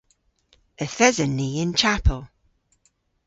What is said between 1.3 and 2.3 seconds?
ni y'n chapel.